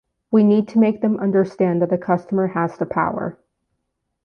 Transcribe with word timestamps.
We 0.31 0.43
need 0.43 0.67
to 0.69 0.79
make 0.79 1.01
them 1.01 1.17
understand 1.19 1.79
that 1.83 1.91
the 1.91 1.97
customer 1.99 2.47
has 2.47 2.75
the 2.75 2.87
power. 2.87 3.37